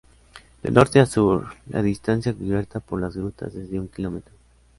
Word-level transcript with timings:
De 0.63 0.71
norte 0.71 0.99
a 0.99 1.05
sur, 1.05 1.53
la 1.69 1.83
distancia 1.83 2.33
cubierta 2.33 2.79
por 2.79 2.99
las 2.99 3.15
grutas 3.15 3.53
es 3.53 3.69
de 3.69 3.79
un 3.79 3.87
kilómetro. 3.87 4.33